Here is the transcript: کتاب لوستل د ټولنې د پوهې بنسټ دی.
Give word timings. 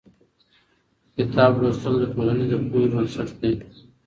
کتاب 1.15 1.51
لوستل 1.61 1.93
د 1.99 2.03
ټولنې 2.13 2.45
د 2.49 2.53
پوهې 2.69 2.87
بنسټ 2.93 3.29
دی. 3.41 3.53